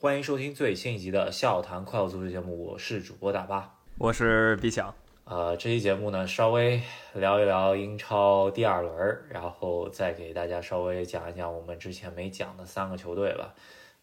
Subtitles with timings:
[0.00, 4.94] 欢迎收听最新一集的《笑谈快乐足球》节目，我是主播大巴，我是毕强。
[5.24, 6.80] 呃，这期节目呢，稍微
[7.14, 13.52] 聊一聊英超第二轮，然后再给大家稍微讲一讲我们之前没讲的三个球队吧。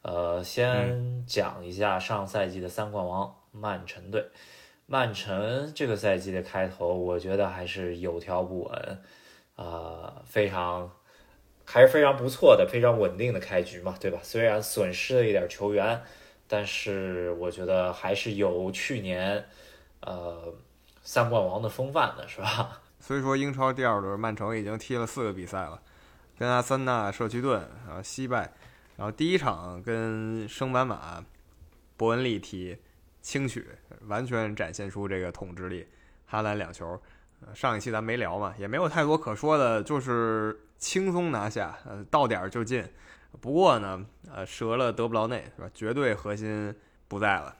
[0.01, 4.27] 呃，先讲一下上赛季的三冠王曼城队。
[4.87, 9.01] 曼城这个赛季的开头，我觉得还是有条不紊，
[9.55, 10.91] 啊，非常。
[11.65, 14.19] 还是非常不错的，非常稳定的开局嘛，对吧？
[14.23, 16.01] 虽然损失了一点球员，
[16.47, 19.45] 但是我觉得还是有去年，
[20.01, 20.53] 呃，
[21.03, 22.81] 三冠王的风范的，是吧？
[23.01, 25.81] 所以说，英超第二轮，曼城已经踢了四个比赛了，
[26.37, 28.51] 跟阿森纳、社区盾啊惜败，
[28.95, 31.23] 然后第一场跟升班马
[31.97, 32.77] 伯恩利踢，
[33.21, 33.67] 轻取，
[34.07, 35.87] 完全展现出这个统治力，
[36.25, 36.99] 哈兰两球。
[37.53, 42.83] 上一期咱没聊嘛，也没有太多可说的，就是轻松拿下，呃，到点儿就进。
[43.41, 45.69] 不过呢，呃，折了德布劳内是吧？
[45.73, 46.73] 绝对核心
[47.07, 47.55] 不在了。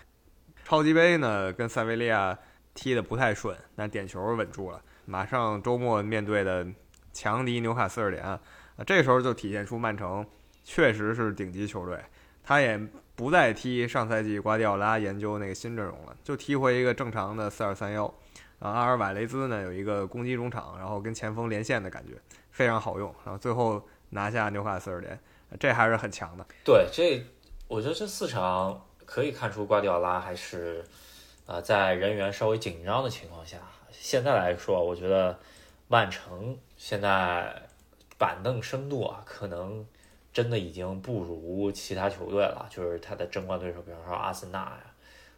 [0.64, 2.38] 超级杯呢，跟塞维利亚
[2.73, 4.81] 踢的不太顺，但点球稳住了。
[5.06, 6.66] 马上周末面对的
[7.14, 8.39] 强敌纽卡斯尔联啊，
[8.86, 10.26] 这时候就体现出曼城
[10.64, 12.00] 确实是顶级球队。
[12.44, 12.80] 他也
[13.16, 18.06] 不再踢上赛季瓜迪奥拉研究那个新阵容了，就踢回一个正常的四二三幺。
[18.59, 22.14] 啊，阿尔瓦雷兹呢有一个攻击中场，然后跟前锋连线的感觉
[22.56, 25.20] 非常好用，然后最后拿下纽卡斯尔联，
[25.59, 26.45] 这还是很强的。
[26.64, 27.22] 对，这
[27.67, 30.81] 我觉得这四场可以看出瓜迪奥拉还是
[31.45, 33.58] 啊在人员稍微紧张的情况下，
[33.92, 35.38] 现在来说，我觉得
[35.89, 37.61] 曼城现在
[38.17, 39.86] 板凳深度啊，可能
[40.31, 44.80] 真的已经不如其他球队了，就是他的争冠对手，比方说阿森纳呀，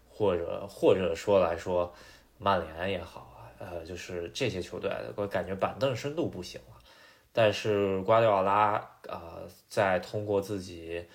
[0.08, 1.92] 或者或者说来说。
[2.40, 6.77] 曼联也好啊，呃，就是这些球队，我感觉板凳深度不行了。
[7.40, 9.38] 但是瓜迪奥拉啊，
[9.70, 11.06] 在通过自己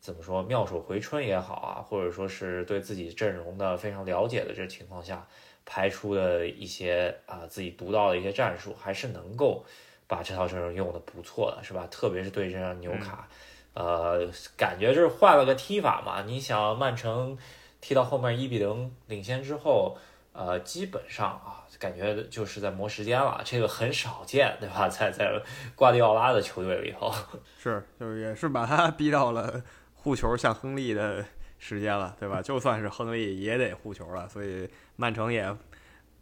[0.00, 5.28] 怎么说妙手回春也好啊，或者说是对自己阵容的非常了解的这情况下，
[5.66, 9.62] 排出的一些啊自己独到的一些战术，还是能够
[10.06, 11.86] 把这套阵容用的不错的，是吧？
[11.90, 13.28] 特别是对这样纽卡，
[13.74, 14.26] 呃，
[14.56, 16.22] 感觉就是换了个踢法嘛。
[16.22, 17.36] 你想曼城
[17.82, 19.98] 踢到后面一比零领先之后。
[20.38, 24.88] 呃，基本上啊，感觉就是在磨时间了，这个很少见，对吧？
[24.88, 25.32] 在在
[25.74, 27.12] 瓜迪奥拉的球队里头，
[27.60, 29.60] 是，就是也是把他逼到了
[29.96, 31.24] 护球像亨利的
[31.58, 32.40] 时间了，对吧？
[32.40, 35.52] 就算是亨利也得护球了，所以曼城也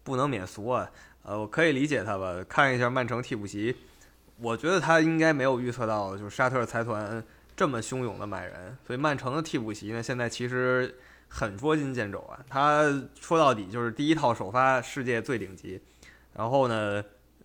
[0.03, 0.91] 不能免俗啊。
[1.23, 2.43] 呃，我可以理解他吧？
[2.49, 3.77] 看一下曼城替补席，
[4.39, 7.23] 我觉得他应该没有预测到，就是沙特财团
[7.55, 10.99] 这么汹涌的买人，所以曼城的替补席呢，现在其实。
[11.29, 12.39] 很捉襟见肘啊！
[12.49, 12.83] 他
[13.21, 15.81] 说到底就是第一套首发世界最顶级，
[16.33, 17.03] 然后呢，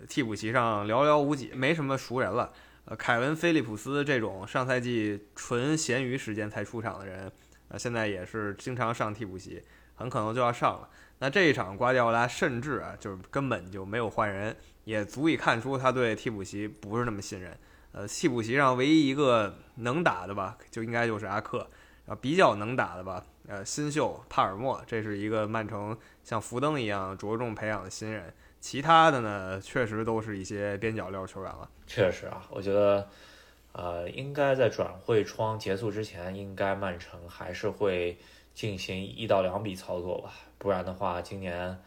[0.07, 2.51] 替补席上寥寥无几，没什么熟人了。
[2.85, 7.31] 呃，凯文·菲利普斯这种上赛季纯闲余时间才出场的人，
[7.67, 9.61] 呃，现在也是经常上替补席，
[9.93, 10.89] 很可能就要上了。
[11.19, 14.55] 那这一场瓜迪奥拉甚至啊，就是根本就没有换人，
[14.85, 17.55] 也足以看出他对替补席不是那么信任。
[17.91, 21.69] 呃，替补席上唯一一个能打的吧，就应该就是阿克，
[22.11, 23.23] 啊，比较能打的吧。
[23.47, 28.33] 呃，新秀帕尔默，这是一个曼城像福登一样着重培养的新人。
[28.59, 31.69] 其他的呢，确实都是一些边角料球员了。
[31.87, 33.07] 确实啊，我觉得，
[33.71, 38.17] 呃，应该在转会窗结束之前，应该曼城还是会
[38.53, 40.33] 进行一到两笔操作吧。
[40.57, 41.81] 不然的话，今年，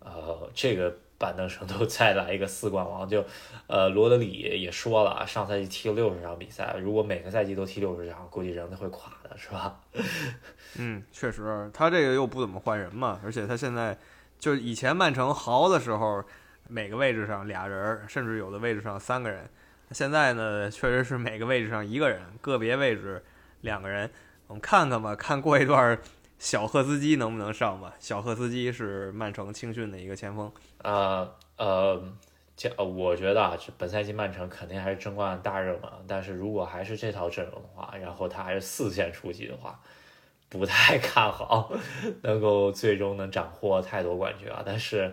[0.00, 0.98] 呃，这个。
[1.20, 3.22] 板凳上都 再来一个四冠王，就，
[3.66, 9.78] 呃，罗德里也说了，上赛季踢了六十场比赛，如果每个赛季都踢六十场，估计人都会垮的，是吧？
[10.78, 13.98] 嗯，确实，他这个又不怎么换人嘛，而且他现在
[14.38, 16.24] 就以前曼城豪的时候，
[16.68, 19.46] 每个位置上俩人，甚至有的位置上三个人，
[19.90, 23.22] 现在呢，确实是每个位置上一个人，个别位置
[23.60, 24.10] 两个人，
[24.46, 25.98] 我们看看吧，看过一段。
[26.38, 27.94] 小赫斯基能不能上吧？
[27.98, 30.50] 小赫斯基是曼城青训的一个前锋。
[30.82, 32.02] 呃呃，
[32.56, 35.90] 这我觉得啊，这本赛季曼城肯定还是争冠大热门。
[36.06, 39.78] 但是如果还是这套阵容的话，然后他还是四线出击的话，
[40.48, 41.72] 不太看好
[42.22, 44.62] 能够最终能斩获太多冠军啊。
[44.64, 45.12] 但是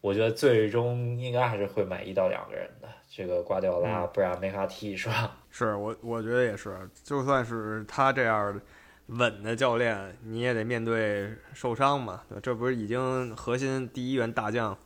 [0.00, 5.36] 我觉得最终应该还是会买一到两个人的，这个瓜迪奥拉，不然没法踢，是吧？
[5.50, 8.60] 是我我觉得也是，就算是他这样。
[9.08, 12.22] 稳的教练，你也得面对受伤嘛？
[12.42, 14.76] 这不是已经核心第一员大将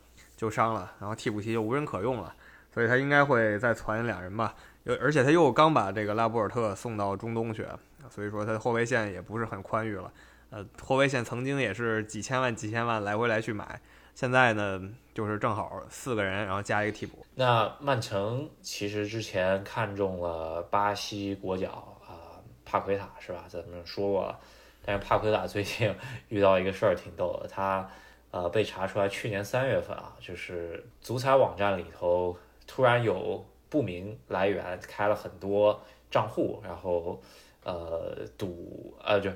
[0.41, 2.33] 就伤了，然后替补席就无人可用了，
[2.73, 4.55] 所以他应该会再传两人吧。
[4.85, 7.63] 又而且他又刚把这个拉波尔特送到中东去，
[8.09, 10.11] 所以说他的后卫线也不是很宽裕了。
[10.49, 13.79] 呃，后卫线曾经也是几千万、几千万来回来去买，
[14.15, 14.81] 现在呢
[15.13, 17.23] 就是正好四个人，然后加一个替补。
[17.35, 21.69] 那曼城其实之前看中了巴西国脚
[22.07, 22.41] 啊。
[22.63, 23.43] 帕奎塔是吧？
[23.49, 24.39] 咱们说过了，
[24.85, 25.93] 但是帕奎塔最近
[26.29, 27.85] 遇到一个事儿挺逗的，他
[28.31, 32.35] 呃被查出来去年三月份啊，就是足彩网站里头
[32.65, 35.79] 突然有不明来源开了很多
[36.09, 37.21] 账户，然后
[37.63, 39.29] 呃赌呃就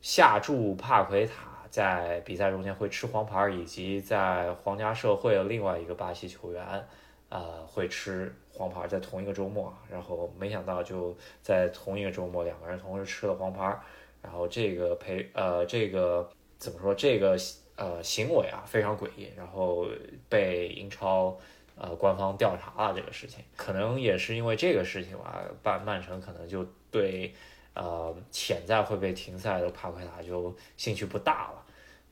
[0.00, 1.54] 下注帕奎塔。
[1.70, 6.88] 在比赛中间会吃黄牌，以及在皇家社会的另外一个巴西球员，
[7.28, 13.78] 呃，会吃黄牌，在同一个周末，然后没想到就在同一个周末，两个人同时吃了黄牌，
[14.22, 16.26] 然后这个赔呃这个
[16.56, 17.36] 怎么说这个
[17.78, 19.86] 呃行为啊非常诡异，然后
[20.28, 21.38] 被英超
[21.76, 27.32] 呃官方调查了这个事情，可能也是因为这个事情吧，曼曼城可能就对。
[27.74, 31.64] 呃，潜在会被停赛的帕奎塔就兴趣不大了。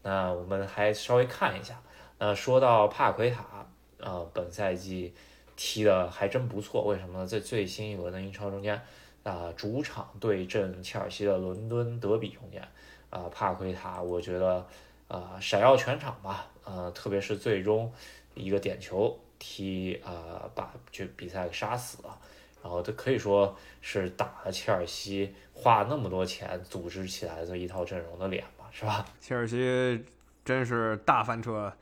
[0.05, 1.83] 那我们还稍微看一下。
[2.19, 3.67] 那说到帕奎塔，
[3.99, 5.13] 呃，本赛季
[5.57, 6.85] 踢的还真不错。
[6.85, 7.27] 为什么？
[7.27, 8.81] 在最新一轮的英超中间，
[9.25, 12.63] 啊，主场对阵切尔西的伦敦德比中间，
[13.11, 14.65] 啊，帕奎塔我觉得，
[15.09, 16.47] 啊，闪耀全场吧。
[16.65, 17.93] 呃，特别是最终
[18.35, 22.19] 一个点球踢，啊，把就比赛给杀死了。
[22.63, 29.07] 然后这可以说是打了切尔西花那么多钱组织起来的一套阵容的脸吧，是吧？
[29.21, 30.05] 切尔西
[30.45, 31.73] 真是大翻车，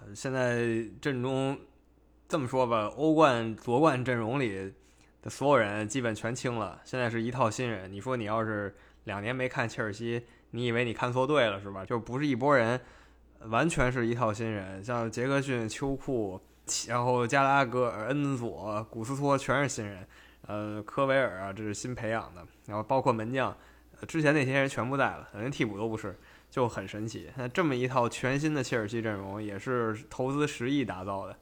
[0.00, 0.66] 呃，现在
[1.00, 1.56] 阵中
[2.28, 4.72] 这么说吧，欧冠夺冠阵容里
[5.22, 7.92] 的所有人基本全清了，现在是一套新人。
[7.92, 8.74] 你说你要是
[9.04, 11.84] 两年没看切尔西，你以为你看错队了是吧？
[11.84, 12.80] 就不是一拨人，
[13.40, 16.40] 完全是一套新人，像杰克逊、秋裤，
[16.86, 20.06] 然后加拉格尔、恩佐、古斯托全是新人。
[20.46, 23.56] 呃，科维尔啊，这是新培养的，然后包括门将，
[24.06, 26.16] 之前那些人全部在了，连替补都不是，
[26.50, 27.28] 就很神奇。
[27.36, 31.36] 那这么一套全新的切尔西阵容，也是投资十亿打造的，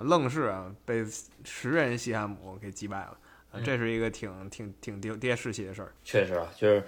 [0.00, 1.06] 愣是啊被
[1.44, 3.16] 十人西汉姆给击败了，
[3.64, 5.92] 这是一个挺挺挺跌跌士气的事儿。
[6.04, 6.84] 确实啊，就是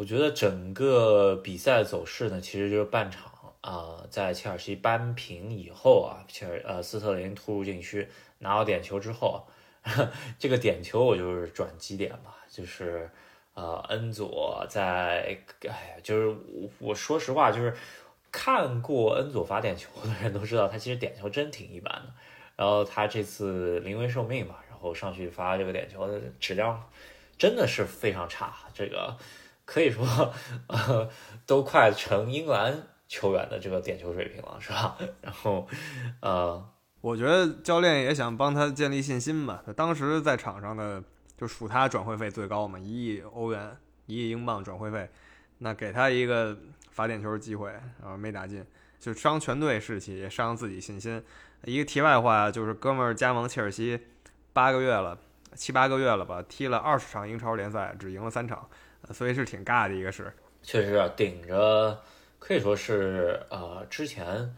[0.00, 3.30] 我觉得整个比赛走势呢，其实就是半场
[3.60, 8.08] 啊，在切尔西扳平以后啊，切尔呃斯特林突入禁区
[8.38, 9.46] 拿到点球之后。
[10.38, 13.10] 这个点球我就是转机点吧，就是
[13.52, 17.76] 呃，恩佐在，哎呀，就是我我说实话，就是
[18.32, 22.14] 看过恩佐罚点球的人都知道，他其实点球真挺一般的。
[22.56, 26.82] 然后他这次临危受命嘛，然后上去发这个点球的质量
[27.36, 29.14] 真的是非常差，这个
[29.70, 30.04] 可以说
[30.66, 31.08] 呃，
[31.46, 32.74] 都快成英格兰
[33.06, 34.96] 球员的这个点球水平了，是吧？
[35.22, 35.68] 然后
[36.20, 36.68] 呃。
[37.02, 39.62] 我觉得教练也想帮他建立信心吧。
[39.64, 41.02] 他当时在场上的
[41.34, 43.74] 就数他转会费最高嘛，一亿欧元，
[44.04, 45.08] 一亿英镑转会费，
[45.58, 46.54] 那给他一个
[46.90, 47.70] 罚点球机会，
[48.02, 48.62] 然后没打进，
[48.98, 51.24] 就伤全队士气，也伤自己信心。
[51.64, 53.98] 一个题外话就是，哥们儿加盟切尔西
[54.52, 55.18] 八个月了，
[55.54, 58.68] 七八个月了吧，踢了二十场英超联赛，只赢了三场，
[59.12, 60.32] 所以是挺尬的一个事。
[60.62, 62.00] 确实啊，顶着
[62.38, 64.54] 可以说是呃之前。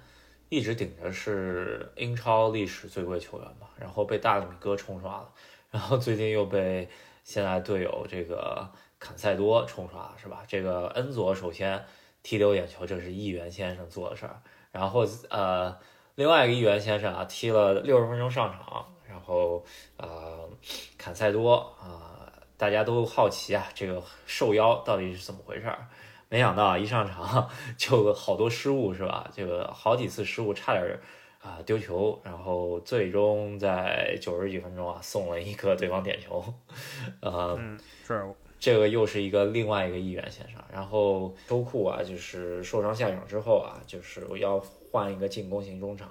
[0.49, 5.33] 一直顶着是英超历史最贵球员嘛，然后被大米哥冲刷了，
[5.71, 6.87] 然后最近又被
[7.25, 10.45] 现在队友这个坎塞多冲刷，是吧？
[10.47, 11.83] 这个恩佐首先
[12.23, 15.75] 踢丢眼球，这是议员先生做的事儿，然后呃，
[16.17, 19.65] 另外一个议员先生啊，踢了六十分钟上场，然后
[19.97, 20.47] 呃，
[20.99, 22.12] 坎塞多啊，
[22.63, 25.85] 大家都好奇啊，这个受邀到底是怎么回事儿？
[26.29, 29.29] 没想到一上场 就好多失误是吧？
[29.35, 30.97] 这个好几次失误，差点
[31.41, 36.55] 啊丢球，然后最终在九十几分钟啊送了一个对方点球，
[37.21, 37.59] 呃，
[38.07, 38.25] 是
[38.61, 40.63] 这个又是一个另外一个议员先生。
[40.73, 44.61] 然后周库啊，就是受伤下场之后啊，就是要
[44.93, 46.09] 换一个进攻型中场，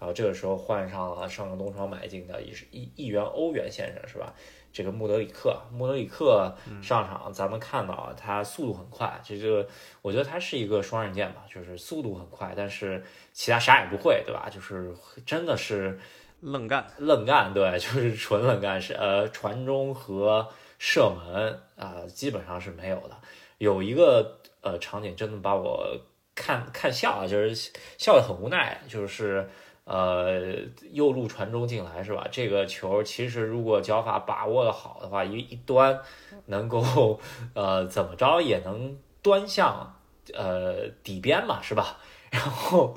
[0.00, 4.34] 然后这个时候换上了上个东窗买进的一一亿元欧元先生是吧？
[4.74, 6.52] 这个穆德里克，穆德里克
[6.82, 9.64] 上场，咱们看到他速度很快，这个
[10.02, 14.50] 我觉得他是一个双刃剑吧，就是速度很快，但是其他啥也不会，对吧？
[14.50, 14.92] 就是
[15.24, 15.96] 真的是
[16.40, 20.48] 愣干，愣干，对， 就是纯愣干，是呃传中和
[20.80, 23.16] 射门啊，基本上是没有的。
[23.58, 25.96] 有一个呃场景真的把我
[26.34, 27.54] 看看笑了，就是
[27.96, 29.48] 笑得很无奈，就是。
[29.84, 30.56] 呃，
[30.92, 32.26] 右路传中进来是吧？
[32.30, 36.00] 这个球其实如果脚法把握的好的话，一一端
[36.46, 37.20] 能够
[37.52, 40.00] 呃怎么着也能端向
[40.32, 41.98] 呃底边嘛，是吧？
[42.30, 42.96] 然后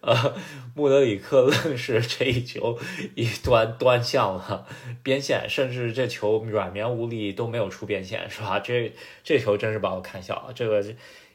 [0.00, 0.34] 呃
[0.74, 2.76] 穆德里克愣是这一球
[3.14, 4.66] 一端端向了
[5.04, 8.58] 边线，甚至这球软绵无力都没有出边线，是吧？
[8.58, 8.92] 这
[9.22, 10.52] 这球真是把我看笑了。
[10.52, 10.84] 这个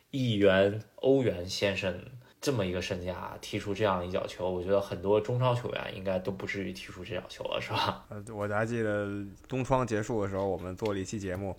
[0.09, 1.97] 一元欧元先生。
[2.41, 8.03] 这么一个身价踢出这样一脚球，我觉得很多中超球员应该都不至于踢出这脚球了，是吧？
[8.09, 9.07] 呃，我还记得
[9.47, 11.55] 东窗结束的时候，我们做了一期节目，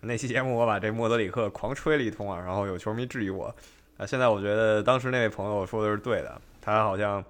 [0.00, 3.46] 那期节目我把这莫德里克狂吹了一通啊，然后有球迷质疑我，
[3.96, 7.24] 啊，现在我觉得当时那位朋友说的是对的，他好像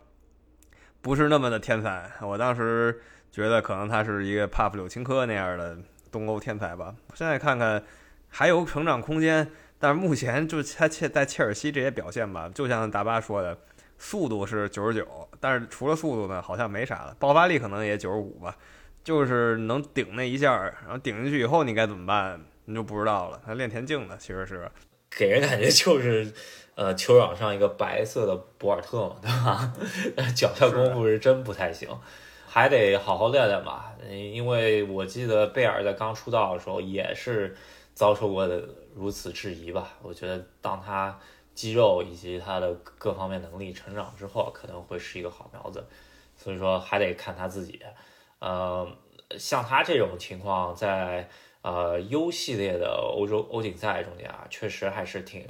[1.00, 2.10] 不是那么的天才。
[2.22, 5.78] 我当时觉得可能他是一个帕夫柳琴科那样的
[6.10, 6.92] 东欧天才吧。
[7.14, 7.80] 现在看看
[8.28, 13.58] 还有成长空间，但是目前就他切在切尔西这些表现吧，就像大巴说的，
[13.98, 15.06] 速度是九十九，
[15.40, 17.14] 但是除了速度呢，好像没啥了。
[17.18, 18.56] 爆发力可能也九十五吧，
[19.04, 23.40] 就是能顶那一下，然后顶进去以后你该怎么办，你就不知道了。
[23.44, 24.70] 他练田径的其实是。
[25.08, 26.30] 给人感觉就是，
[26.74, 29.72] 呃，球场上一个白色的博尔特嘛，对吧？
[30.34, 31.88] 脚下功夫是真不太行，
[32.46, 33.94] 还得好好练练吧。
[34.10, 37.56] 因为我记得贝尔在刚出道的时候也是
[37.96, 38.62] 遭受过的
[38.94, 39.98] 如此质疑吧。
[40.02, 41.18] 我觉得当他
[41.52, 45.84] 肌肉以及他的各方面能力成长之后，可能会是一个好苗子。
[46.36, 47.80] 所以说还得看他自己。
[48.38, 48.86] 呃，
[49.36, 51.28] 像他这种情况在。
[51.62, 55.44] 呃，U 系列的欧洲欧锦赛中间啊，确实还是挺，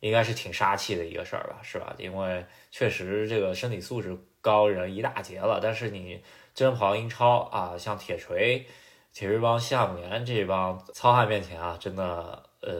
[0.00, 1.94] 应该是挺杀气的一个事儿吧，是吧？
[1.98, 6.22] 因为确实这个身体素质高人一大截了，但是你
[6.54, 8.66] 真跑英超啊，像铁锤、
[9.12, 12.72] 铁锤帮、西汉姆联这帮糙汉面前啊，真的呃，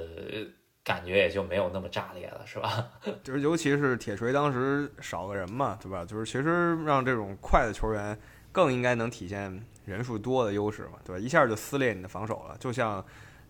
[0.84, 2.88] 感觉也就没有那么炸裂了，是吧？
[3.22, 6.04] 就是尤其是铁锤当时少个人嘛，对吧？
[6.04, 8.18] 就是其实让这种快的球员
[8.52, 9.64] 更应该能体现。
[9.86, 11.18] 人数多的优势嘛，对吧？
[11.18, 13.04] 一下就撕裂你的防守了，就像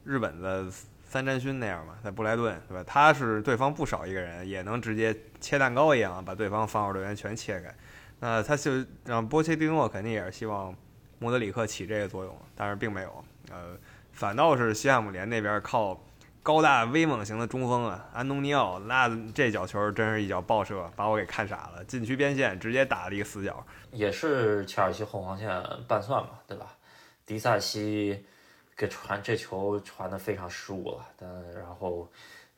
[0.05, 0.65] 日本的
[1.05, 2.83] 三詹勋那样嘛，在布莱顿，对吧？
[2.87, 7.75] 他是对方不少一个人，也能直接切蛋糕一样把对方防守队员全切开。
[8.21, 8.71] 那他就
[9.05, 10.75] 让波切蒂诺肯定也是希望
[11.21, 13.25] 莫德里克起这个作用，但是并没有。
[13.53, 13.77] 呃，
[14.13, 15.97] 反倒是西汉姆联那边靠。
[16.43, 21.85] 高大威猛型的中锋啊，安东尼奥，那这脚球真是一脚爆射，把我给看傻了。
[21.85, 23.63] 禁区边线直接打了一个死角，
[23.93, 25.47] 也是切尔西后防线
[25.87, 26.75] 半算嘛，对吧？
[27.27, 28.25] 迪萨西
[28.75, 32.11] 给传这球传的非常失误了，但然后，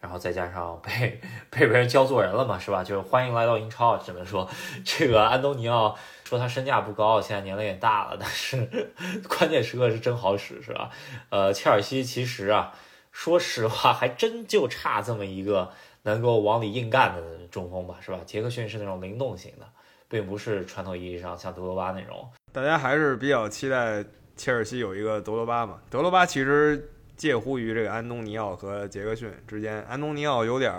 [0.03, 2.83] 然后再加上被被别人教做人了嘛，是吧？
[2.83, 4.47] 就是欢迎来到英超，只能说
[4.85, 8.93] 这个安东尼奥说他身价不高，现在年龄也大了，但是
[9.29, 10.91] 关键时刻是真好使，是吧？
[11.31, 12.75] 呃，切尔西其实啊。
[13.13, 15.71] 说实话，还真就差这么一个
[16.05, 18.19] 能够往里硬干的中锋吧，是吧？
[18.25, 19.67] 杰克逊是那种灵动型的，
[20.09, 22.27] 并不是传统意义上像德罗巴那种。
[22.53, 24.03] 大家还是比较期待
[24.35, 25.79] 切尔西有一个德罗巴嘛？
[25.91, 26.91] 德罗巴其实
[27.23, 30.73] 介乎于这个安东尼奥和杰克逊之间，安东尼奥有点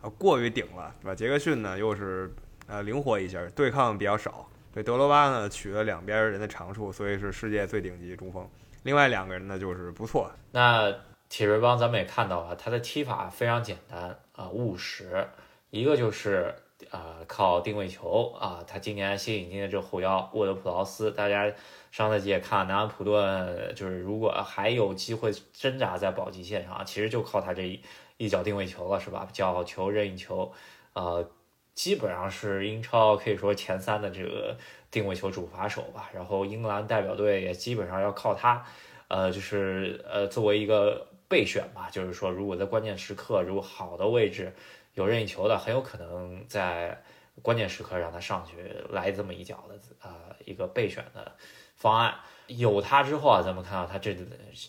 [0.00, 1.12] 呃过于顶了，对吧？
[1.12, 2.32] 杰克逊呢又是
[2.68, 4.48] 呃灵活一些，对抗比较少。
[4.72, 8.48] 对德罗巴呢取了两边人的长处，所以是世界最顶级中锋。
[8.84, 10.30] 另外两个人呢就是不错。
[10.52, 10.94] 那。
[11.30, 15.28] 铁锤帮咱们也看到了，他的踢法非常简单啊，务实。
[15.68, 16.54] 一个就是
[16.90, 18.64] 啊，靠定位球啊。
[18.66, 21.52] 他今年新引进的这后腰沃德普劳斯，大家
[21.90, 27.80] 上赛季也看南安普顿，就是如果还有机会挣扎在保级线上，其实就靠他这一
[28.16, 29.28] 一脚定位球了，是吧？
[29.32, 30.52] 角球、任意球，
[30.92, 31.30] 呃，
[31.74, 34.56] 基本上是英超可以说前三的这个
[34.90, 36.10] 定位球主罚手吧。
[36.14, 38.64] 然后英格兰代表队也基本上要靠他，
[39.08, 41.06] 呃，就是呃，作为一个。
[41.30, 44.50] 备选吧，就是说，如果在关键时刻，如果好的位置
[44.94, 47.02] 有任意球的，很有可能在
[47.42, 48.56] 关键时刻让他上去
[48.88, 50.10] 来这么一脚的，呃，
[50.46, 51.30] 一个备选的
[51.78, 52.14] 方案。
[52.46, 54.16] 有他之后啊，咱们看到他这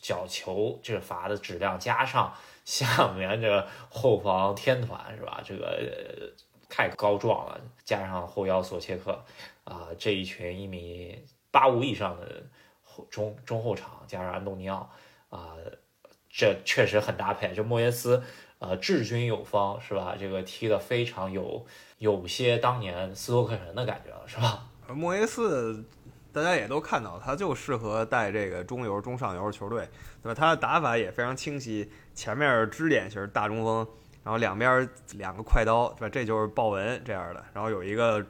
[0.01, 2.33] 角球这罚的质量，加上
[2.65, 5.41] 下面这个后防天团是吧？
[5.43, 6.33] 这个
[6.69, 9.23] 太高壮了，加上后腰索切克
[9.63, 12.43] 啊，这一群一米八五以上的
[12.83, 14.89] 后中中后场，加上安东尼奥
[15.29, 15.55] 啊。
[16.31, 18.21] 这确实很搭配，就莫耶斯，
[18.59, 20.15] 呃，治军有方，是吧？
[20.17, 21.65] 这个踢的非常有，
[21.97, 24.67] 有些当年斯托克人的感觉了，是吧？
[24.89, 25.83] 莫耶斯，
[26.43, 29.87] 大家也都看到，他就适合带这个中游、中上游球队，
[30.21, 30.33] 对吧？
[30.33, 33.87] 他的打法也非常清晰，前面支点型大中锋，
[34.23, 36.09] 然后两边两个快刀，对吧？
[36.09, 38.25] 这就是鲍文这样的，然后有一个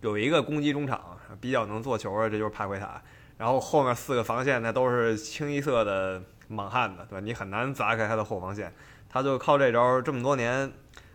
[0.00, 3.02] 有一个攻击中场，比较能做球的，这就是帕奎塔，
[3.38, 6.22] 然后后面四个防线那都是清一色的。
[6.48, 7.20] 莽汉的，对吧？
[7.20, 8.70] 你很难砸开他的后防线，
[9.08, 10.70] 他就靠这招，这么多年，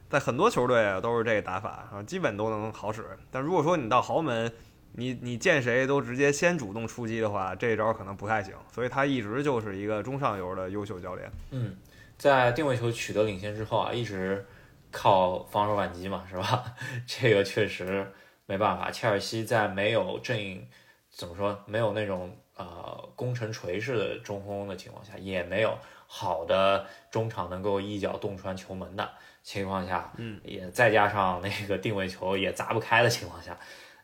[0.10, 3.06] 在很多球队啊都是这个打法啊，基本都能好使。
[3.30, 4.52] 但如果说你到豪门，
[4.98, 8.54] 你你见谁都直接先主动出击的话，这招可能不太行。
[8.74, 11.32] 所以他一直就是一个中上游的优秀教练。
[11.52, 11.78] 嗯，
[12.18, 14.46] 在定位球取得领先之后啊，一直
[14.92, 16.66] 靠防守反击嘛，是吧？
[17.06, 18.12] 这个确实
[18.46, 18.92] 没办法。
[18.92, 20.68] 切尔西在没有阵营
[21.10, 22.36] 怎么说，没有那种。
[22.60, 25.78] 呃，攻城锤式的中锋的情况下，也没有
[26.08, 29.08] 好的中场能够一脚洞穿球门的
[29.44, 33.56] 情况下，嗯，也再加上那个定位球也砸不开的情况下，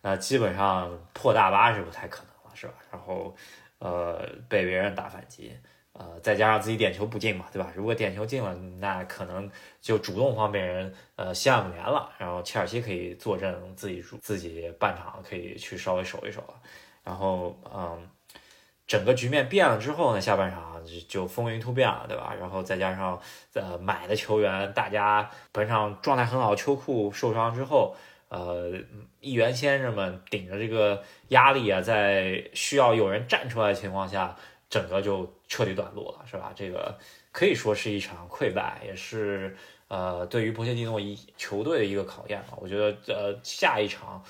[0.06, 2.74] 那基本上破大巴是不太可能了，是吧？
[2.92, 3.34] 然后，
[3.80, 5.58] 呃，被别人打反击，
[5.94, 7.72] 呃，再加上自己点球不进嘛，对吧？
[7.74, 16.44] 如果点球进了，那可能就主动方被人呃西汉姆联了，然后切尔西可以坐镇自己主自己半场可以去稍微守一守，
[17.02, 18.06] 然后嗯，
[18.86, 22.36] 整个局面变了之后呢，下半场就风云突变了，对吧？
[22.38, 23.18] 然后再加上
[23.54, 27.96] 呃买的球员，大家本场状态很好，秋裤受伤之后，
[28.34, 28.72] 呃，
[29.22, 34.36] 议员先生们顶着这个压力啊，在需要有人站出来的情况下。
[34.70, 36.52] 整个就彻底短路了，是吧？
[36.56, 36.98] 这个
[37.32, 39.56] 可以说是一场溃败，也是
[39.88, 42.58] 呃对于波切蒂诺一球队的一个考验吧。
[42.60, 44.24] 我觉得呃下一场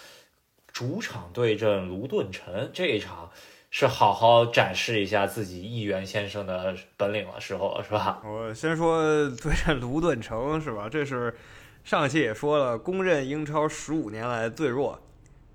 [0.68, 3.32] 主场对阵卢顿城这一场
[3.72, 8.22] 是好好展示一下自己议员先生的本领的时候，是吧？
[8.26, 9.02] 我先说
[9.42, 10.90] 对阵卢顿城是吧？
[10.90, 11.34] 这是
[11.84, 15.02] 上一期也说了，公认英超十五年来最弱。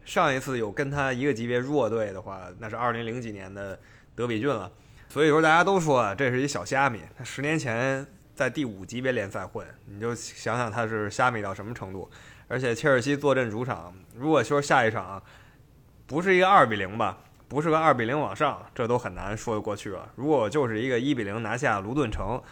[0.05, 3.79] 上一次有跟他一个级别弱队的话，那是二零零几年的。
[4.15, 4.69] 德比郡了，
[5.09, 7.01] 所以说大家都说啊这是一小虾米。
[7.17, 8.05] 他十年前
[8.35, 12.11] 在第五级别联赛混，你就想想他是虾米到什么程度。
[12.49, 15.23] 而且切尔西坐镇主场，如果说下一场
[16.09, 17.17] 不是一个二比零吧，
[17.47, 20.11] 不是个二比零往上，这都很难说得过去了。
[20.17, 22.43] 如果就是一个一比零拿下卢顿城，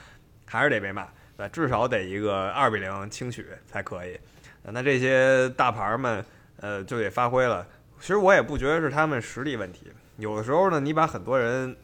[0.44, 4.18] 还是得被骂，对，至少得一个二比零轻取才可以。
[4.62, 6.24] 那这些大牌们，
[6.60, 7.66] 呃，就得发挥了。
[8.00, 9.92] 其实我也不觉得是他们实力问题。
[10.18, 11.76] 有的时候呢，你把很多人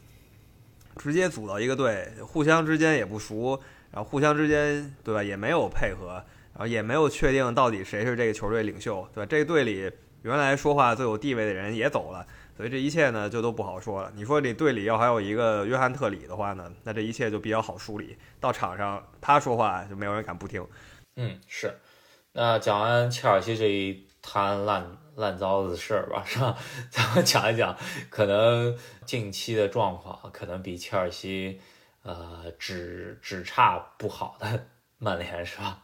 [0.97, 6.15] 直接组到一个队，互相之间也不熟，然后互相之间对吧，也没有配合，
[6.55, 9.27] 然后也没有确定到底谁是这个球队领袖，对吧？
[9.31, 9.91] 这个队里
[10.23, 12.27] 原来说话最有地位的人也走了，
[12.63, 14.13] 所以这一切呢就都不好说了。
[14.15, 18.17] 你说你队里要还有一个约翰特里的话呢，那这一切就比较好梳理。
[18.39, 20.65] 到场上他说话就没有人敢不听。
[21.17, 21.75] 嗯，是。
[22.31, 24.87] 那讲完切尔西这一摊烂。
[25.15, 26.57] 烂糟的事儿吧，是吧？
[26.89, 27.77] 咱们讲一讲，
[28.09, 31.61] 可能近期的状况可能比切尔西，
[32.03, 34.69] 呃，只只差不好的
[35.03, 35.79] 曼联，是吧？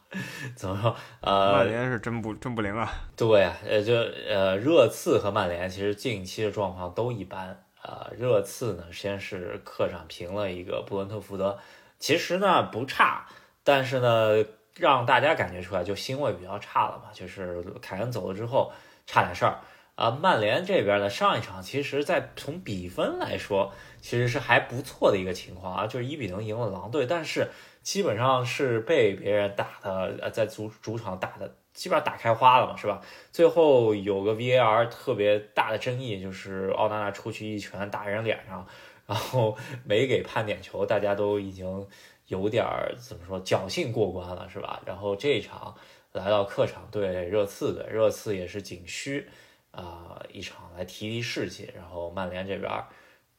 [0.54, 0.96] 怎么说？
[1.20, 2.88] 呃，曼联是真不真不灵啊。
[3.16, 3.94] 对，呃，就
[4.28, 7.64] 呃，热刺和曼联其实近期的状况都一般。
[7.82, 11.58] 呃，热刺呢，先是客场平了一个布伦特福德，
[11.98, 13.26] 其实呢不差，
[13.64, 14.44] 但是呢，
[14.76, 17.10] 让大家感觉出来就腥味比较差了嘛。
[17.12, 18.72] 就是凯恩走了之后。
[19.10, 19.60] 差点事儿
[19.94, 20.10] 啊！
[20.10, 27.48] 曼联这边呢，上一场其实，在从比分来说，其实是还不错的一个情况啊，就是一比零赢了狼队，但是
[27.88, 33.00] 基本上是被别人打的，呃，在主主场打的基本上打开花了嘛，是吧？
[33.32, 38.66] 最后有个 VAR 特别大的争议，就是奥纳纳出去一拳打人脸上，
[39.06, 39.56] 然后
[39.88, 41.88] 没给判点球，大家都已经
[42.26, 42.62] 有点
[42.98, 44.82] 怎么说侥幸过关了，是吧？
[44.84, 45.74] 然后这一场。
[46.12, 49.26] 来到客场对热刺的，热刺也是仅需
[49.70, 52.70] 啊一场来提提士气，然后曼联这边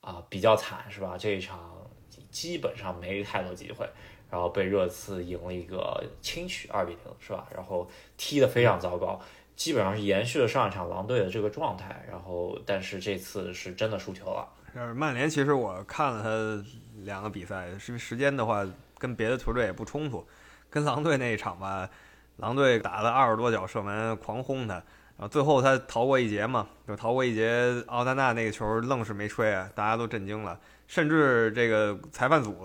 [0.02, 1.16] 啊比较惨是吧？
[1.20, 1.88] 这一场
[2.32, 3.90] 基本上没太多机会，
[4.30, 7.48] 然后被热刺赢了一个轻取二比零是吧？
[7.56, 9.20] 然后踢得非常糟糕，
[9.56, 14.48] 基本上是延续了上一场狼队的这个状态，然后但是这次是真的输球了。
[14.74, 16.66] 是曼联，其实我看了他
[17.04, 18.64] 两个比赛，是时间的话
[18.98, 20.26] 跟别的球队也不冲突，
[20.70, 21.90] 跟狼队那一场吧。
[22.38, 24.82] 狼队打了二十多脚射门，狂轰他，
[25.20, 27.84] 然后最后他逃过一劫嘛，就逃过一劫。
[27.88, 32.58] 奥纳纳那个球愣是没吹啊，大家都震惊了，甚至这个裁判组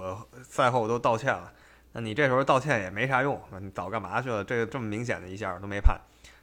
[0.45, 1.53] 赛后都道歉了。
[1.95, 4.45] 那你这时候道歉也没啥用，你早干嘛去了？
[4.45, 6.01] 这个这么明显的一下都没判。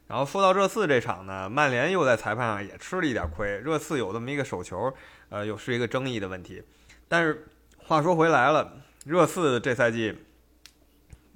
[0.08, 3.58] 然后说到热刺这场呢，曼联又在裁判上也吃了一点亏。
[3.60, 4.94] 热刺有这么一个手球，
[5.30, 6.62] 呃，又是一个争议的问题。
[7.08, 7.48] 但是
[7.78, 8.74] 话说回来了，
[9.06, 10.18] 热刺这赛季。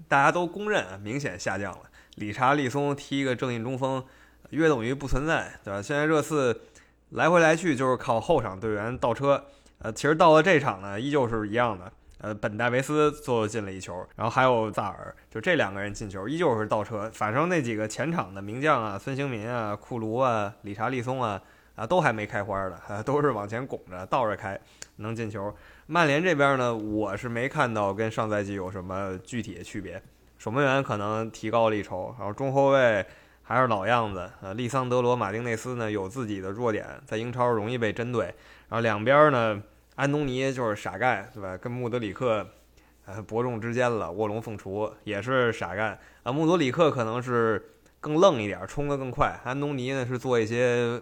[0.10, 1.84] 大家都公认明显下降了。
[2.16, 4.06] 理查利松踢一个正印中锋，
[4.52, 5.82] 约等于不存在，对吧？
[5.82, 6.62] 现在热刺
[7.12, 9.44] 来回来去就是靠后场队员倒车。
[9.80, 11.92] 呃，其实到了这场呢，依旧是一样的。
[12.20, 17.12] 呃，本戴维斯最后进了一球，然后还有萨尔，就这两个人进球，依旧是倒车。
[17.14, 21.40] 反正那几个前场的名将啊，孙兴民啊、库卢啊、理查利松啊，
[21.76, 24.60] 啊，都还没开花的， 都是往前拱着倒着开，
[24.96, 25.54] 能进球。
[25.88, 30.02] 曼联这边呢，我是没看到跟上赛季有什么具体的区别。
[30.40, 33.06] 守门员可能提高了一筹，然后中后卫
[33.48, 34.30] 还是老样子。
[34.42, 38.26] 呃，利桑德罗·马丁内斯呢有自己的弱点，在英超容易被针对。
[38.26, 39.62] 然后两边呢，
[39.96, 41.56] 安东尼就是傻干，对吧？
[41.56, 42.46] 跟穆德里克
[43.06, 45.98] 呃伯仲之间了，卧龙凤雏也是傻干。
[46.24, 49.40] 啊，穆德里克可能是更愣一点，冲得更快。
[49.44, 51.00] 安东尼呢是做一些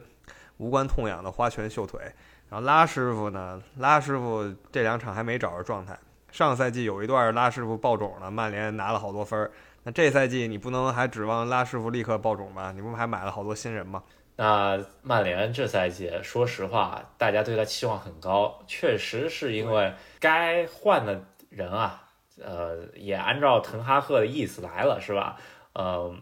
[0.58, 2.02] 无关痛痒的花拳绣腿。
[2.50, 3.60] 然后拉师傅呢？
[3.78, 5.98] 拉师傅这两场还没找着状态。
[6.30, 9.52] 上赛季有一段拉师傅爆种了，曼联拿了好多分儿。
[9.84, 12.72] 那这赛季你不能还指望拉师傅立刻爆种吧？
[12.72, 14.04] 你不还买了好多新人吗？
[14.36, 22.04] 那曼联这赛季，说实话，大家对他期望很高，确实是因为该换的人啊，
[22.42, 25.38] 呃，也按照滕哈赫的意思来了，是吧？
[25.74, 26.16] 呃，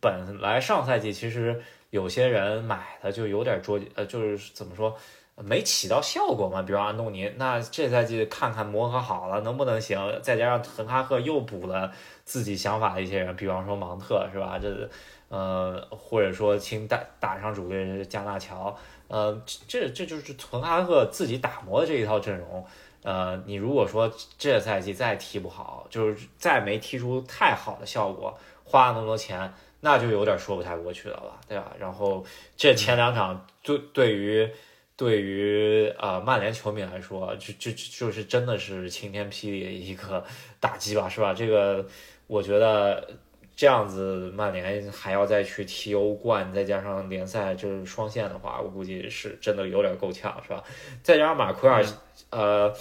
[0.00, 4.94] 本来上赛季其实有些人买的就有点捉，呃，就是怎么说，
[5.36, 6.62] 没起到效果嘛。
[6.62, 10.20] 比如安东尼，那这赛季看看磨合好了能不能行？
[10.22, 11.92] 再加上滕哈赫又补了
[12.24, 14.58] 自己想法的一些人，比方说芒特，是吧？
[14.60, 14.88] 这。
[15.30, 18.76] 呃，或者说请打打上主力加纳乔，
[19.08, 22.64] 呃，这这就是滕哈赫自己打磨的这一套阵容。
[23.02, 31.72] 呃，你如果说这赛季再踢不好，就是再没踢出太好的效果，花了那么多钱，那就有点说不太过去了吧，对吧？
[31.80, 32.24] 然后
[32.56, 34.48] 这前两场对对于
[34.96, 40.24] 对于呃曼联球迷来说，就就就是真的是晴天霹雳的一个
[40.60, 41.32] 打击吧，是吧？
[41.34, 41.86] 这个
[42.26, 43.08] 我觉得。
[43.56, 50.60] 这样子，曼联还要再去踢欧冠，再加上联赛就是双线的话，我估计是真的有点够呛，是吧？
[51.04, 51.84] 再加上马奎尔，
[52.30, 52.74] 呃，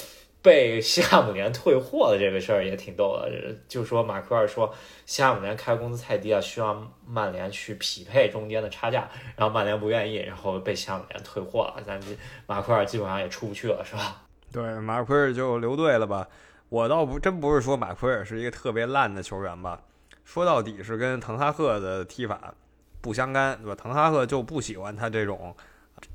[0.43, 4.71] 被 西汉姆联退货的这个事儿也挺逗的，就说马奎尔说
[5.05, 11.99] 西汉姆联开工资太低了，需要曼联去匹配中间的差价，然后曼联不愿意，然后被西汉姆联退货了，咱
[12.45, 14.21] 马奎尔基本上也出不去了，是吧？
[14.51, 16.27] 对，马奎尔就留队了吧？
[16.69, 19.81] 我倒不真不是说马奎尔是一个特别烂的球员吧。
[20.25, 22.53] 说到底是跟滕哈赫的踢法
[23.01, 23.75] 不相干，对吧？
[23.75, 25.55] 滕哈赫就不喜欢他这种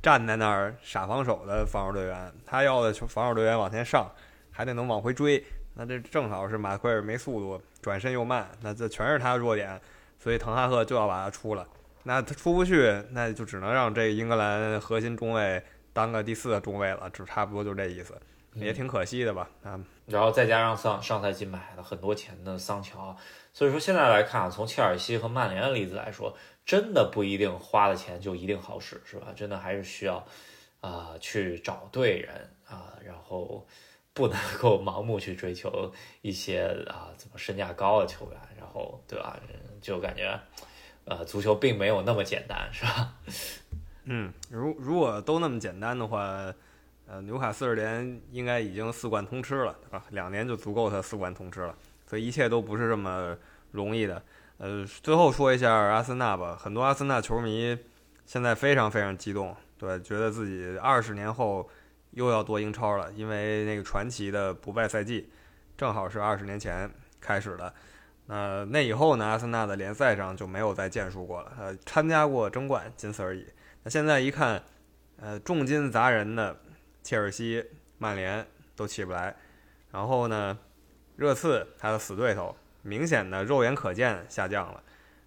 [0.02, 4.10] 站在那儿傻防守的防守队员，他要的防守队员往前上，
[4.50, 5.44] 还得能往回追。
[5.74, 9.80] 那这正好是马奎尔没速度，转身又慢，那这全是他的弱点，
[10.18, 11.66] 所以滕哈赫就要把他出了。
[12.02, 18.18] 那他出不去，那就只能让这英格兰核心中卫当个第四个中卫了，就差不多就这意思，
[18.54, 19.48] 也挺可惜的吧？
[19.62, 23.16] 啊，然后再加上上上赛季买了很多钱的桑乔。
[23.52, 26.36] 所以说现在来看，从切尔西和曼联的例子来说，
[26.68, 29.28] 真的不一定花的钱就一定好使，是吧？
[29.34, 30.22] 真的还是需要
[30.82, 33.66] 啊去找对人啊，然后
[34.12, 39.40] 不能够 盲目去追求一些啊怎么身价高的球员，然后对吧？
[39.80, 40.38] 就感觉
[41.06, 43.14] 呃足球并没有那么简单，是吧？
[44.04, 46.52] 嗯，如如果都那么简单的话，
[47.06, 50.04] 呃纽卡斯尔联应该已经四冠通吃了，对吧？
[50.10, 51.74] 两年就足够他四冠通吃了。
[52.06, 53.34] 所以一切都不是这么
[53.70, 54.22] 容易的。
[54.58, 56.56] 呃，最后说一下阿森纳吧。
[56.60, 57.78] 很多阿森纳球迷
[58.26, 61.68] 现在非常非常激动，对，觉得自己二十年后
[62.10, 65.30] 又要夺英超了，因为那个传奇的不败赛季
[65.76, 66.90] 正好是二十年前
[67.20, 67.72] 开始的。
[68.26, 71.52] 那那以后呢，阿森纳的联赛上就没有再建树过了。
[71.58, 73.46] 呃，参加过争冠，仅此而已。
[73.82, 74.62] 那现在一看，
[75.16, 76.60] 呃，重金砸人的
[77.02, 77.64] 切尔西、
[77.98, 79.34] 曼联都起不来，
[79.92, 80.58] 然后呢？
[81.16, 82.54] 热刺他的死对头，
[82.88, 84.82] 明显的肉眼可见下降了。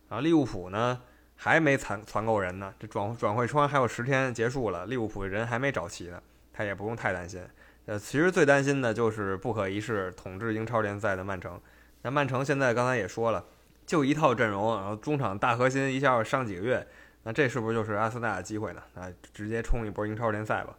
[0.09, 0.99] 然后利物浦呢，
[1.35, 2.73] 还没攒攒够人呢。
[2.79, 6.21] 这转转会窗还有十天结束了，利物浦人还没找齐呢，
[6.51, 7.41] 他也不用太担心。
[7.85, 11.61] 呃，其实最担心的就是不可一世统治英超联赛的曼城。
[12.01, 13.45] 那曼城现在刚才也说了，
[13.85, 16.85] 就一套阵容，然后中场大核心一下上几个月，
[17.23, 18.81] 那这是不是就是阿森纳的机会呢？
[18.95, 20.75] 那直接冲一波英超联赛吧。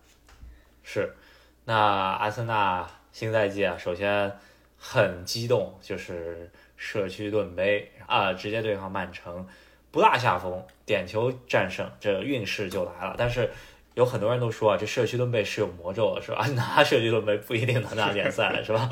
[0.82, 1.14] 是，
[1.64, 4.32] 那阿森纳新赛季啊，首先。
[4.84, 6.50] 很激动，就是
[6.84, 9.46] 社区盾杯啊，直接对抗曼城，
[9.92, 13.14] 不落下风，点球战胜，这运势就来了。
[13.16, 13.48] 但是
[13.94, 16.44] 有很多人都说啊，这社区盾杯是有魔咒的，是吧？
[16.56, 18.90] 拿社区盾杯不一定能拿联赛，是吧？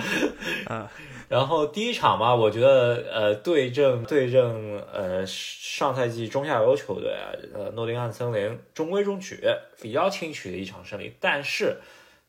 [0.71, 0.87] 嗯。
[1.29, 9.41] 然后第一场嘛，我觉得呃，对阵对阵呃上赛季中下游球队啊，呃诺丁汉森林中规中矩，
[9.83, 11.79] 比较轻取的一场胜利，但是。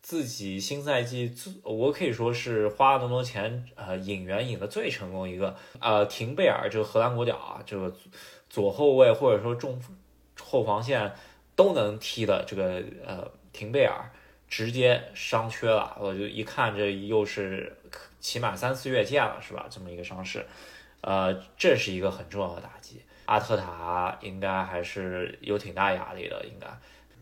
[0.02, 7.94] 自己新赛季最，我可以说是花了那么多钱，呃，引援引的最成功一个，呃，廷贝尔这个荷兰国脚啊，这个
[8.50, 9.80] 左后卫或者说中
[10.40, 11.14] 后防线
[11.56, 14.12] 都能踢的这个呃廷贝尔
[14.50, 17.78] 直接伤缺了，我就一看这又是
[18.20, 19.68] 起码三四月见了是吧？
[19.70, 20.46] 这么一个伤势，
[21.02, 26.68] 呃，这是一个很重要的打击，阿特塔应该还是有挺大压力的，应该。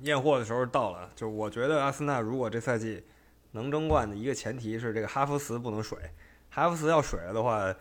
[0.02, 3.04] 验货的时候到了，就我觉得阿森纳如果这赛季
[3.52, 5.98] 能争冠的一个前提是这个哈弗茨不能水，
[6.50, 7.74] 哈弗茨要水了的话，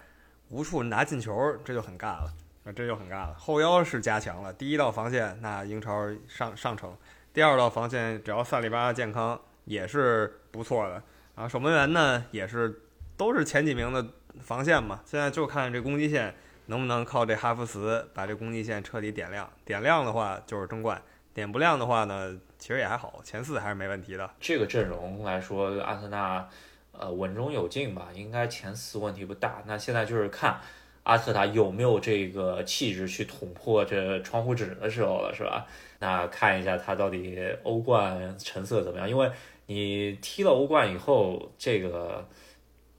[0.48, 2.32] 无处拿进球，这就很尬了，
[2.64, 3.34] 那这就很尬了。
[3.38, 6.96] 后腰是加强了，第一道防线那英超上上乘，
[7.32, 11.02] 第二道防线只要萨里巴健康也是不错的，
[11.36, 12.82] 然后守门员呢也是
[13.16, 14.04] 都是前几名的
[14.40, 16.34] 防线嘛，现在就看这攻击线
[16.66, 21.00] 能不能靠这哈弗茨把这攻击线彻底点亮，点亮的话就是争冠。
[21.38, 24.28] 点不亮的话呢，其实也还好，前四还是没问题的。
[24.40, 26.48] 这个阵容来说，阿森纳
[26.90, 29.62] 呃稳中有进吧，应该前四问题不大。
[29.66, 30.60] 那现在就是看
[31.04, 35.64] 阿特塔有没有这个气质去捅破这窗户纸的时候了，是吧？
[36.00, 39.08] 那看一下他到底欧冠成色怎么样？
[39.08, 39.30] 因为
[39.66, 42.26] 你踢了欧冠以后，这个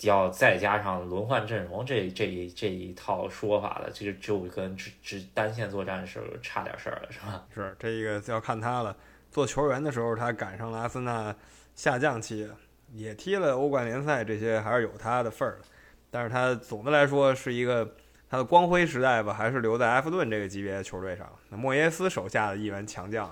[0.01, 7.45] 要再加上轮换阵容这这一这一套说法了，这个就跟只只单线作战是差点事儿了，是吧？
[7.53, 8.95] 是这个要看他了。
[9.31, 11.35] 做球员的时候，他赶上了阿森纳
[11.75, 12.49] 下降期，
[12.93, 15.65] 也踢了欧冠联赛，这些还是有他的份儿的。
[16.09, 17.89] 但是他总的来说是一个。
[18.31, 21.27] 他的光辉时代吧，还是留在埃弗顿这个级别的球队上。
[21.49, 23.27] 那莫耶斯手下的一员强将，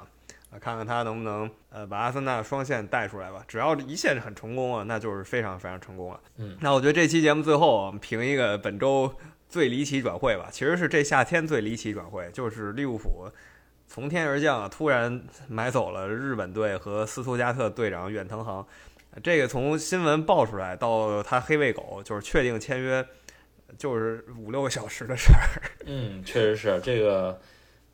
[0.50, 3.44] 啊，看看他能不能呃把阿森纳双线带出来吧。
[3.48, 6.20] 只要一线很成功啊，那就是非常非常成功了。
[6.38, 9.14] 嗯，那我觉得这期节目最后我们评一个本周
[9.50, 10.48] 最离奇转会吧。
[10.52, 13.30] 其实是这夏天最离奇转会，就是利物浦
[13.88, 18.66] 从天而降，啊突然买走了日本队和斯图加特队长远藤航。
[19.24, 23.06] 这个从新闻爆出来到他黑喂狗，就是确定签约。
[23.78, 25.62] 就是五六个小时的事儿。
[25.86, 27.38] 嗯，确实是这个。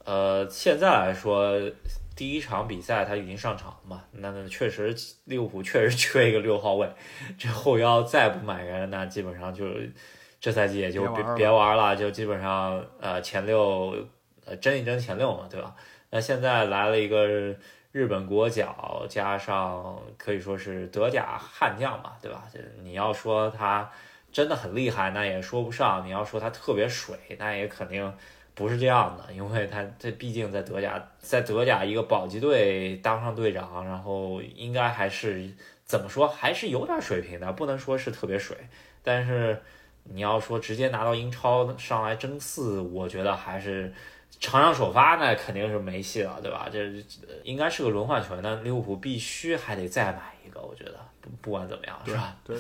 [0.05, 1.59] 呃，现在来说，
[2.15, 4.03] 第一场比赛他已经上场了嘛？
[4.11, 4.95] 那那确实，
[5.25, 6.89] 利物浦确实缺一个六号位。
[7.37, 9.65] 这后腰再不买人，那基本上就
[10.39, 13.95] 这赛季也就别别玩了，就基本上呃前六
[14.45, 15.75] 呃争一争前六嘛，对吧？
[16.09, 17.27] 那现在来了一个
[17.91, 22.43] 日本国脚，加上可以说是德甲悍将嘛，对吧？
[22.53, 23.89] 这你要说他。
[24.31, 26.03] 真的很厉害，那也说不上。
[26.03, 28.11] 你要说他特别水，那也肯定
[28.55, 35.49] 不是这样的，因为他这毕竟在德甲，在德甲一个保级队当上队长，然后应该还是
[35.85, 38.55] 怎么说，还是有点水平的，不能说是特别水。
[39.01, 39.61] 但是
[40.03, 43.91] 你要说直接拿到英超上来争四，我觉得还是
[44.39, 46.69] 场上首发那肯定是没戏了，对吧？
[46.71, 46.79] 这
[47.43, 52.35] 应该是个轮换球员，那利物浦必须还得再买一个，我觉得不不管怎么样，是吧？
[52.43, 52.57] 对。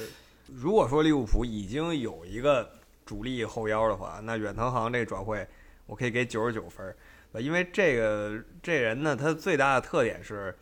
[0.47, 2.69] 如果说利物浦已经有一个
[3.05, 5.45] 主力后腰的话，那远藤航这转会
[5.85, 6.95] 我可以给九十九分，
[7.33, 10.55] 因为这个这人呢，他最大的特点是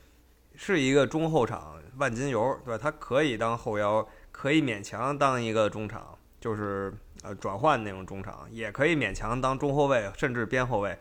[0.55, 2.77] 是一个中后场万金油，对吧？
[2.77, 10.97] 他可以当后腰，可以勉强当一个中场，就是呃转换那种中场，也可以勉强当中后卫，甚至边后卫，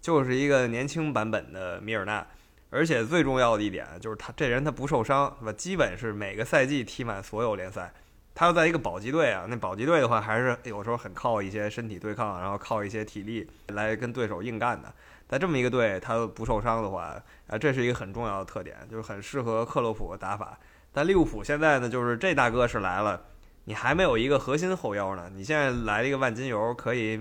[0.00, 2.26] 就是一个年轻版本的米尔纳。
[2.70, 5.52] 而且最重要的一点就是他这人他不受伤，对吧？
[5.52, 7.92] 基本是每个赛季踢满所有联赛。
[8.38, 14.94] 他要在一个保级队啊，那保级队的话，还是有时候很靠一些身体对抗，然后靠一些体力来跟对手硬干的。
[15.26, 20.56] 在这么一个队，他不受伤的话，啊，这是一个很重要的特点，就是很适合克洛普的打法。
[20.92, 23.20] 但利物浦现在呢，就是这大哥是来了，
[23.64, 25.28] 你还没有一个核心后腰呢。
[25.34, 27.20] 你现在来了一个万金油，可以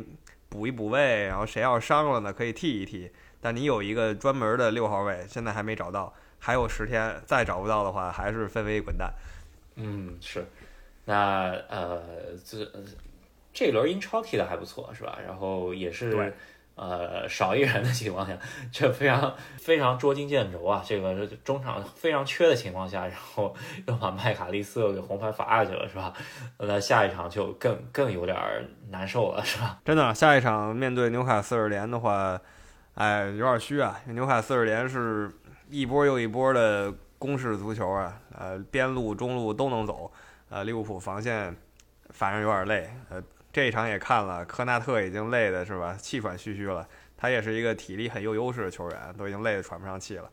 [0.49, 3.11] 补一补位，然后谁要伤了呢，可以替一替。
[3.41, 9.11] 但你有一个专门的六号位，现在还没找到，还有十天，再找不到的话，还是分为滚蛋。
[9.77, 10.45] 嗯，是。
[11.09, 12.03] 那呃，
[12.43, 12.69] 这
[13.53, 15.17] 这轮英超踢的还不错，是吧？
[15.25, 16.33] 然后也是
[16.75, 18.37] 呃少一人的情况下，
[18.73, 20.83] 这非常非常捉襟见肘啊！
[20.85, 23.55] 这个中场非常缺的情况下，然后
[23.87, 26.13] 又把麦卡利斯又给红牌罚下去了，是吧？
[26.57, 28.37] 那下一场就更更有点
[28.89, 29.79] 难受了，是吧？
[29.85, 32.37] 真的，下一场面对纽卡斯尔联的话，
[32.95, 33.97] 哎，有点虚啊！
[34.07, 35.31] 纽卡斯尔联是
[35.69, 40.11] 一波又一波的攻势足球啊，呃，边路、中路都能走。
[40.49, 41.55] 呃，利物浦防线
[42.09, 42.89] 反正有点累。
[43.09, 46.87] 呃，这一场也看了，科纳特已经累的是吧，气喘吁吁了。
[47.17, 50.29] 他也是一个体力很有优势的球员，都已经累得喘不上气了。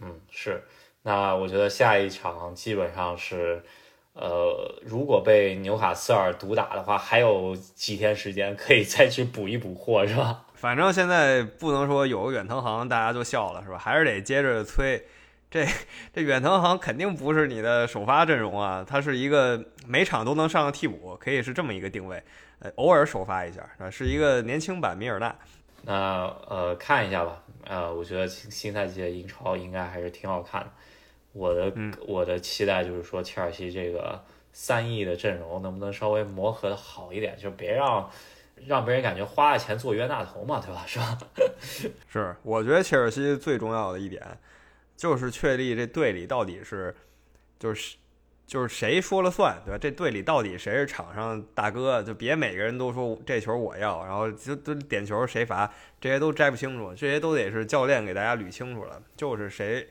[0.00, 0.62] 嗯，是。
[1.02, 3.62] 那我觉得下一场基本上是，
[4.14, 10.46] 呃，如果被纽卡斯尔毒打的话，还有几天时间可以再去补一补货，是吧？
[10.54, 13.76] 反正现在不能说有个远藤航大家就笑了，是吧？
[13.76, 15.06] 还是得接着催。
[15.54, 15.64] 这
[16.12, 22.20] 这远藤航肯定不是你的首发阵容啊，他是一个每场都能上个替补，可以是这么一个定位，
[22.58, 25.32] 呃，偶尔首发一下啊，是一个年轻版米尔纳。
[25.82, 30.66] 那呃，看一下吧，呃，我觉得新赛季的英超应该还是挺好看的。
[31.32, 31.72] 我的
[32.04, 34.20] 我的期待就是说，切尔西这个
[34.52, 38.10] 三亿的阵容能不能稍微磨合的好一点，就别让
[38.66, 40.82] 让别人感觉花了钱做冤大头嘛，对吧？
[40.84, 41.16] 是吧？
[42.12, 44.20] 是，我觉得切尔西最重要的一点。
[44.96, 46.94] 就是确立这队里到底是，
[47.58, 47.96] 就是
[48.46, 49.78] 就是谁说了算，对吧？
[49.78, 52.02] 这队里到底谁是场上大哥？
[52.02, 59.02] 就别每个人都说这球我要，然后就都点球谁罚，这些都摘不清楚，这些都得是教练给大家捋清楚了。
[59.16, 59.88] 就是谁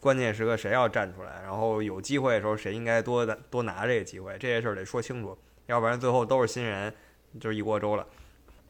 [0.00, 6.92] 关键时刻谁要站出来，然后有机会的时候谁应该多多拿这个机会，这些事儿得说清楚，要不然最后都是新人，
[7.40, 8.06] 就是一锅粥了。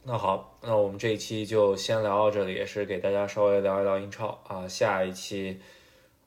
[0.09, 4.69] 那好，那我们这一期就先聊到这里，也是给大家稍微聊一聊英超啊。
[4.69, 5.61] 下一期，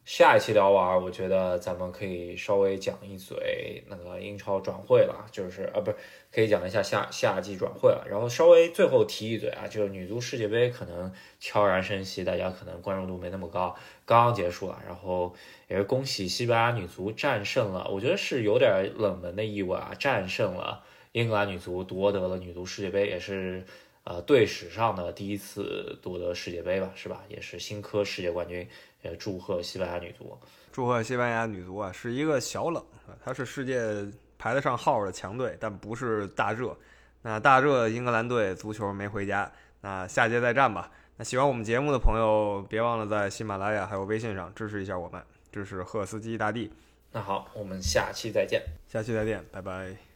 [0.03, 5.95] 下一期聊完，我觉得咱们可以稍微讲一嘴那个英超转会了，就是啊，不是
[6.29, 13.73] 可以讲一下夏夏季转会了，然后稍微最后提一嘴啊，就是女足世界杯可能悄然升起，大家可能关注度没那么高，
[14.05, 15.33] 刚刚结束了，然后
[15.69, 23.65] 也是恭喜西班牙女足战胜了，我觉得是有点冷门的意味啊，战胜了英格兰女足，夺得了女足世界杯，也是
[24.04, 27.24] 呃队史上的第一次夺得世界杯吧，是吧？
[27.28, 28.67] 也是新科世界冠军。
[29.02, 30.38] 也祝贺西班牙女足，
[30.74, 31.89] 祝贺西班牙女足啊！
[31.89, 33.82] 是一个小冷啊，它是世界
[34.38, 36.78] 排得上号的强队，但不是大热。
[37.22, 40.91] 那大热英格兰队足球没回家，那下届再战吧。
[41.15, 46.69] 那喜欢我们节目的朋友，别忘了在喜马拉雅还有微信上支持一下我们，支持赫斯基大帝。
[47.13, 50.09] 那好，我们下期再见，下期再见，拜拜。